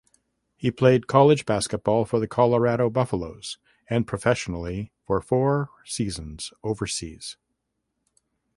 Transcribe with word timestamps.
He 0.57 0.71
played 0.71 1.05
college 1.05 1.45
basketball 1.45 2.05
for 2.05 2.19
the 2.19 2.27
Colorado 2.27 2.89
Buffaloes 2.89 3.59
and 3.87 4.07
professionally 4.07 4.91
for 5.05 5.21
four 5.21 5.69
seasons 5.85 6.51
overseas. 6.63 7.37